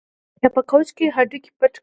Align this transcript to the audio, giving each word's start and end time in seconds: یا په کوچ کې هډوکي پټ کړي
یا 0.43 0.49
په 0.55 0.61
کوچ 0.69 0.87
کې 0.97 1.05
هډوکي 1.15 1.51
پټ 1.59 1.71
کړي 1.75 1.79